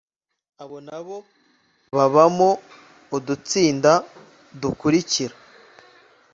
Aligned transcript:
abo 0.63 0.77
nabo 0.87 1.17
babamo 1.95 2.49
udutsinda 3.17 3.91
dukurikira 4.61 5.35